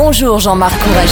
Bonjour 0.00 0.38
Jean-Marc 0.38 0.78
Courage. 0.78 1.10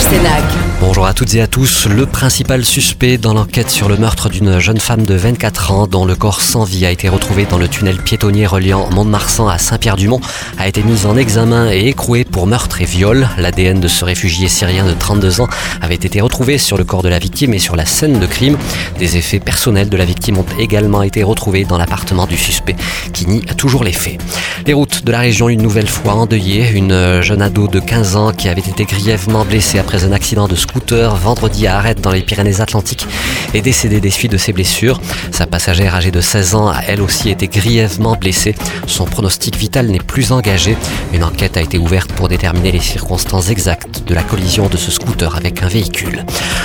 Bonjour 0.81 1.07
à 1.07 1.13
toutes 1.13 1.35
et 1.35 1.41
à 1.41 1.49
tous. 1.49 1.89
Le 1.89 2.07
principal 2.07 2.65
suspect 2.65 3.19
dans 3.19 3.35
l'enquête 3.35 3.69
sur 3.69 3.89
le 3.89 3.97
meurtre 3.97 4.29
d'une 4.29 4.61
jeune 4.61 4.79
femme 4.79 5.05
de 5.05 5.15
24 5.15 5.73
ans 5.73 5.87
dont 5.89 6.05
le 6.05 6.15
corps 6.15 6.41
sans 6.41 6.63
vie 6.63 6.87
a 6.87 6.93
été 6.93 7.09
retrouvé 7.09 7.47
dans 7.47 7.59
le 7.59 7.67
tunnel 7.67 7.97
piétonnier 7.97 8.47
reliant 8.47 8.89
Mont-de-Marsan 8.93 9.49
à 9.49 9.59
Saint-Pierre-du-Mont 9.59 10.21
a 10.57 10.69
été 10.69 10.85
mis 10.85 11.05
en 11.05 11.17
examen 11.17 11.69
et 11.73 11.89
écroué 11.89 12.25
pour 12.25 12.47
meurtre 12.47 12.81
et 12.81 12.85
viol. 12.85 13.29
L'ADN 13.39 13.81
de 13.81 13.89
ce 13.89 14.05
réfugié 14.05 14.47
syrien 14.47 14.87
de 14.87 14.95
32 14.95 15.41
ans 15.41 15.49
avait 15.83 15.97
été 15.97 16.21
retrouvé 16.21 16.57
sur 16.57 16.79
le 16.79 16.85
corps 16.85 17.03
de 17.03 17.09
la 17.09 17.19
victime 17.19 17.55
et 17.55 17.59
sur 17.59 17.75
la 17.75 17.87
scène 17.87 18.21
de 18.21 18.27
crime. 18.27 18.57
Des 19.01 19.17
effets 19.17 19.41
personnels 19.41 19.89
de 19.89 19.97
la 19.97 20.05
victime 20.05 20.39
ont 20.39 20.47
également 20.61 21.03
été 21.03 21.25
retrouvés 21.25 21.65
dans 21.65 21.77
l'appartement 21.77 22.27
du 22.27 22.37
suspect 22.37 22.77
qui 23.13 23.27
nie 23.27 23.45
toujours 23.57 23.83
les 23.83 23.93
faits. 23.93 24.21
Les 24.67 24.73
routes 24.73 25.05
de 25.05 25.13
la 25.13 25.21
région 25.21 25.49
une 25.49 25.63
nouvelle 25.63 25.87
fois 25.87 26.15
endeuillées. 26.15 26.69
Une 26.75 27.23
jeune 27.23 27.41
ado 27.41 27.69
de 27.69 27.79
15 27.79 28.17
ans 28.17 28.33
qui 28.33 28.49
avait 28.49 28.61
été 28.61 28.85
grièvement 28.85 29.45
blessée 29.45 29.79
après 29.79 30.05
un 30.05 30.11
accident 30.11 30.49
de 30.49 30.57
scooter 30.57 31.15
vendredi 31.15 31.69
à 31.69 31.77
Arrête 31.77 32.01
dans 32.01 32.11
les 32.11 32.23
Pyrénées-Atlantiques 32.23 33.07
est 33.55 33.61
décédée 33.61 34.01
des 34.01 34.11
suites 34.11 34.33
de 34.33 34.37
ses 34.37 34.53
blessures. 34.53 35.01
Sa 35.31 35.47
passagère 35.47 35.95
âgée 35.95 36.11
de 36.11 36.21
16 36.21 36.55
ans 36.55 36.69
a 36.69 36.81
elle 36.87 37.01
aussi 37.01 37.31
été 37.31 37.49
grièvement 37.49 38.17
blessée. 38.17 38.55
Son 38.87 39.05
pronostic 39.05 39.57
vital 39.57 39.87
n'est 39.87 39.99
plus 39.99 40.33
engagé. 40.33 40.77
Une 41.13 41.25
enquête 41.25 41.57
a 41.57 41.63
été 41.63 41.79
ouverte 41.79 42.13
pour 42.13 42.29
déterminer 42.29 42.73
les 42.73 42.81
circonstances 42.81 43.51
exactes 43.51 44.03
de 44.07 44.15
la 44.15 44.23
collision 44.23 44.69
de 44.69 44.77
ce 44.77 44.91
scooter 44.91 45.37
avec 45.37 45.63
un 45.63 45.69
véhicule. 45.69 46.25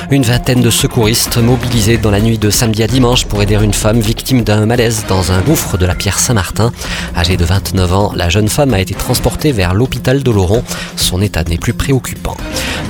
Une 0.09 0.23
vingtaine 0.23 0.61
de 0.61 0.69
secouristes 0.69 1.37
mobilisés 1.37 1.97
dans 1.97 2.11
la 2.11 2.21
nuit 2.21 2.37
de 2.37 2.49
samedi 2.49 2.83
à 2.83 2.87
dimanche 2.87 3.25
pour 3.25 3.41
aider 3.41 3.55
une 3.61 3.73
femme 3.73 3.99
victime 3.99 4.43
d'un 4.43 4.65
malaise 4.65 5.05
dans 5.07 5.31
un 5.31 5.41
gouffre 5.41 5.77
de 5.77 5.85
la 5.85 5.95
Pierre 5.95 6.19
Saint-Martin. 6.19 6.71
Âgée 7.15 7.37
de 7.37 7.45
29 7.45 7.93
ans, 7.93 8.11
la 8.15 8.29
jeune 8.29 8.49
femme 8.49 8.73
a 8.73 8.79
été 8.79 8.93
transportée 8.93 9.51
vers 9.51 9.73
l'hôpital 9.73 10.23
d'Oloron. 10.23 10.63
Son 10.95 11.21
état 11.21 11.43
n'est 11.43 11.57
plus 11.57 11.73
préoccupant. 11.73 12.35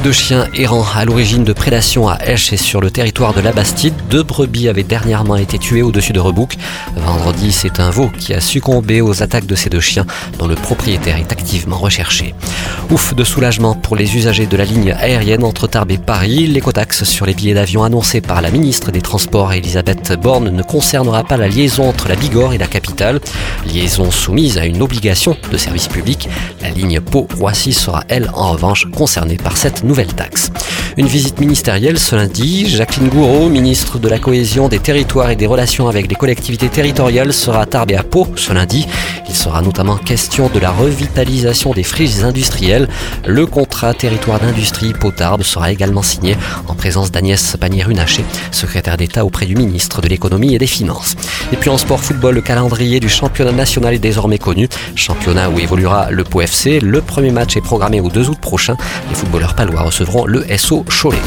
Deux 0.04 0.12
chiens 0.12 0.48
errants 0.56 0.86
à 0.96 1.06
l'origine 1.06 1.44
de 1.44 1.54
prédation 1.54 2.10
à 2.10 2.18
Esch 2.26 2.52
et 2.54 2.58
sur 2.58 2.82
le 2.82 2.90
territoire 2.90 3.36
de 3.36 3.40
la 3.40 3.52
Bastide. 3.52 3.94
Deux 4.10 4.24
brebis 4.24 4.68
avaient 4.68 4.82
dernièrement 4.82 5.36
été 5.36 5.60
tuées 5.60 5.84
au-dessus 5.84 6.12
de 6.12 6.20
Rebouc. 6.20 6.58
Vendredi, 6.96 7.52
c'est 7.52 7.80
un 7.80 7.92
veau 7.92 8.10
qui 8.18 8.34
a 8.34 8.42
succombé 8.42 9.02
aux 9.02 9.22
attaques 9.22 9.46
de 9.46 9.54
ces 9.54 9.70
deux 9.70 9.80
chiens 9.80 10.08
dont 10.40 10.48
le 10.48 10.56
propriétaire 10.56 11.18
est 11.18 11.32
activement 11.32 11.78
recherché. 11.78 12.34
Ouf 12.90 13.14
de 13.14 13.24
soulagement 13.24 13.76
pour 13.76 13.96
les 13.96 14.18
usagers 14.18 14.48
de 14.48 14.58
la 14.58 14.66
ligne 14.66 14.92
aérienne 14.92 15.44
entre 15.44 15.68
Tarbes 15.68 15.92
et 15.92 16.00
Paris. 16.00 16.48
L'écotaxe 16.48 17.04
sur 17.04 17.28
les 17.28 17.36
billets 17.36 17.54
d'avion 17.54 17.84
annoncée 17.84 18.22
par 18.22 18.42
la 18.42 18.50
ministre 18.50 18.92
des 18.92 19.02
Transports 19.02 19.54
Elisabeth 19.54 20.20
Borne 20.20 20.50
ne 20.50 20.64
concernera 20.64 21.24
pas 21.24 21.38
la 21.38 21.48
liaison 21.48 21.88
entre 21.88 22.10
la 22.10 22.16
Bigorre 22.16 22.54
et 22.54 22.58
la 22.58 22.68
capitale. 22.68 23.20
Liaison 23.68 24.10
soumise 24.10 24.58
à 24.58 24.66
une 24.66 24.82
obligation 24.82 25.38
de 25.52 25.58
service 25.58 25.88
public. 25.88 26.28
La 26.62 26.72
ligne 26.72 27.00
Pau-Roissy 27.00 27.72
sera 27.72 28.04
elle 28.08 28.32
en 28.34 28.52
revanche 28.52 28.88
concernée 28.92 29.38
par 29.38 29.58
cette 29.58 29.81
nouvelle 29.84 30.14
taxe. 30.14 30.52
Une 30.98 31.08
visite 31.08 31.40
ministérielle 31.40 31.98
ce 31.98 32.16
lundi. 32.16 32.68
Jacqueline 32.68 33.08
Gouraud, 33.08 33.48
ministre 33.48 33.98
de 33.98 34.10
la 34.10 34.20
Cohésion 34.20 34.68
des 34.68 34.80
Territoires 34.80 35.30
et 35.30 35.38
des 35.38 35.48
Relations 35.48 35.88
avec 35.88 36.10
les 36.10 36.16
collectivités 36.16 36.68
territoriales, 36.68 37.32
sera 37.32 37.62
à 37.62 37.66
Tarbes 37.66 37.92
et 37.92 37.96
à 37.96 38.04
Pau 38.04 38.28
ce 38.36 38.52
lundi. 38.52 38.86
Il 39.30 39.36
sera 39.36 39.62
notamment 39.62 39.96
question 39.96 40.50
de 40.54 40.60
la 40.60 40.72
revitalisation 40.72 41.72
des 41.72 41.84
friches 41.84 42.24
industrielles. 42.24 42.90
Le 43.26 43.46
contrat 43.46 43.94
territoire 43.94 44.40
d'industrie 44.40 44.92
Pau-Tarbes 44.92 45.44
sera 45.44 45.72
également 45.72 46.02
signé 46.02 46.36
en 46.68 46.76
présence 46.76 47.12
d'Agnès 47.12 47.56
Pannier-Runacher, 47.58 48.26
secrétaire 48.52 48.98
d'État 48.98 49.24
auprès 49.24 49.46
du 49.46 49.56
ministre 49.56 50.02
de 50.02 50.10
l'Économie 50.10 50.54
et 50.54 50.60
des 50.60 50.68
Finances. 50.68 51.16
Et 51.54 51.56
puis 51.56 51.70
en 51.70 51.78
sport 51.78 52.04
football, 52.04 52.36
le 52.36 52.42
calendrier 52.42 53.00
du 53.00 53.08
championnat 53.08 53.54
national 53.54 53.94
est 53.94 54.00
désormais 54.00 54.38
connu. 54.38 54.68
Championnat 54.96 55.50
où 55.50 55.60
évoluera 55.60 56.12
le 56.12 56.26
Pau 56.26 56.42
FC. 56.42 56.82
Le 56.82 57.00
premier 57.00 57.32
match 57.32 57.56
est 57.56 57.62
programmé 57.62 58.02
au 58.02 58.10
2 58.10 58.28
août 58.28 58.38
prochain. 58.42 58.76
Les 59.10 59.16
footballeurs 59.16 59.56
palois 59.56 59.71
recevront 59.80 60.26
le 60.26 60.46
SO 60.58 60.84
Cholet. 60.90 61.18